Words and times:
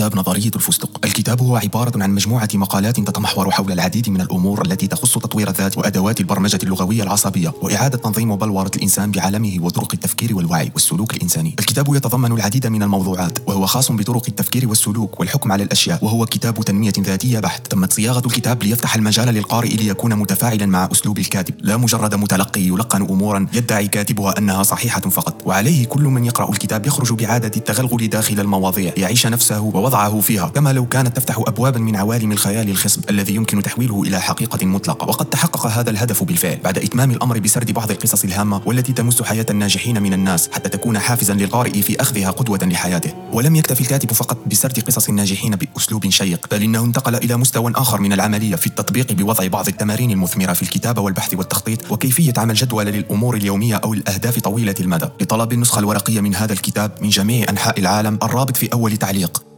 كتاب 0.00 0.16
نظرية 0.16 0.50
الفستق. 0.56 0.90
الكتاب 1.04 1.42
هو 1.42 1.56
عبارة 1.56 2.02
عن 2.02 2.10
مجموعة 2.10 2.48
مقالات 2.54 3.00
تتمحور 3.00 3.50
حول 3.50 3.72
العديد 3.72 4.10
من 4.10 4.20
الأمور 4.20 4.64
التي 4.64 4.86
تخص 4.86 5.18
تطوير 5.18 5.48
الذات 5.48 5.78
وأدوات 5.78 6.20
البرمجة 6.20 6.58
اللغوية 6.62 7.02
العصبية 7.02 7.52
وإعادة 7.62 7.98
تنظيم 7.98 8.30
وبلورة 8.30 8.70
الإنسان 8.76 9.10
بعالمه 9.10 9.56
وطرق 9.60 9.88
التفكير 9.94 10.36
والوعي 10.36 10.70
والسلوك 10.74 11.14
الإنساني. 11.14 11.54
الكتاب 11.58 11.94
يتضمن 11.94 12.32
العديد 12.32 12.66
من 12.66 12.82
الموضوعات 12.82 13.38
وهو 13.46 13.66
خاص 13.66 13.92
بطرق 13.92 14.22
التفكير 14.28 14.68
والسلوك 14.68 15.20
والحكم 15.20 15.52
على 15.52 15.62
الأشياء 15.62 16.04
وهو 16.04 16.26
كتاب 16.26 16.64
تنمية 16.64 16.92
ذاتية 17.00 17.38
بحت. 17.38 17.66
تمت 17.66 17.92
صياغة 17.92 18.26
الكتاب 18.26 18.62
ليفتح 18.62 18.94
المجال 18.94 19.28
للقارئ 19.28 19.76
ليكون 19.76 20.14
متفاعلا 20.14 20.66
مع 20.66 20.88
أسلوب 20.92 21.18
الكاتب. 21.18 21.54
لا 21.60 21.76
مجرد 21.76 22.14
متلقي 22.14 22.60
يلقن 22.60 23.02
أمورا 23.02 23.46
يدعي 23.52 23.88
كاتبها 23.88 24.38
أنها 24.38 24.62
صحيحة 24.62 25.00
فقط. 25.00 25.42
وعليه 25.46 25.86
كل 25.86 26.02
من 26.02 26.24
يقرأ 26.24 26.50
الكتاب 26.50 26.86
يخرج 26.86 27.12
بعادة 27.12 27.52
التغلغل 27.56 28.08
داخل 28.08 28.40
المواضيع 28.40 28.92
يعيش 28.96 29.26
نفسه 29.26 29.60
ووضعه 29.90 30.20
فيها 30.20 30.48
كما 30.48 30.72
لو 30.72 30.86
كانت 30.86 31.16
تفتح 31.16 31.38
أبوابا 31.38 31.80
من 31.80 31.96
عوالم 31.96 32.32
الخيال 32.32 32.68
الخصب 32.70 33.10
الذي 33.10 33.34
يمكن 33.34 33.62
تحويله 33.62 34.02
إلى 34.02 34.20
حقيقة 34.20 34.66
مطلقة. 34.66 35.08
وقد 35.08 35.26
تحقق 35.26 35.66
هذا 35.66 35.90
الهدف 35.90 36.24
بالفعل 36.24 36.58
بعد 36.64 36.78
إتمام 36.78 37.10
الأمر 37.10 37.38
بسرد 37.38 37.70
بعض 37.70 37.90
القصص 37.90 38.24
الهامة 38.24 38.60
والتي 38.66 38.92
تمس 38.92 39.22
حياة 39.22 39.46
الناجحين 39.50 40.02
من 40.02 40.12
الناس 40.12 40.48
حتى 40.52 40.68
تكون 40.68 40.98
حافزا 40.98 41.34
للقارئ 41.34 41.82
في 41.82 42.00
أخذها 42.00 42.30
قدوة 42.30 42.58
لحياته. 42.62 43.12
ولم 43.32 43.56
يكتفي 43.56 43.80
الكاتب 43.80 44.12
فقط 44.12 44.38
بسرد 44.46 44.80
قصص 44.80 45.08
الناجحين 45.08 45.56
بأسلوب 45.56 46.10
شيق 46.10 46.46
بل 46.50 46.62
إنه 46.62 46.84
انتقل 46.84 47.14
إلى 47.14 47.36
مستوى 47.36 47.72
آخر 47.76 48.00
من 48.00 48.12
العملية 48.12 48.56
في 48.56 48.66
التطبيق 48.66 49.12
بوضع 49.12 49.46
بعض 49.46 49.68
التمارين 49.68 50.10
المثمرة 50.10 50.52
في 50.52 50.62
الكتابة 50.62 51.02
والبحث 51.02 51.34
والتخطيط 51.34 51.92
وكيفية 51.92 52.32
عمل 52.36 52.54
جدول 52.54 52.86
للأمور 52.86 53.36
اليومية 53.36 53.74
أو 53.74 53.94
الأهداف 53.94 54.38
طويلة 54.38 54.74
المدى. 54.80 55.06
لطلب 55.20 55.52
النسخة 55.52 55.78
الورقية 55.78 56.20
من 56.20 56.34
هذا 56.34 56.52
الكتاب 56.52 56.92
من 57.02 57.08
جميع 57.08 57.50
أنحاء 57.50 57.80
العالم 57.80 58.18
الرابط 58.22 58.56
في 58.56 58.72
أول 58.72 58.96
تعليق. 58.96 59.49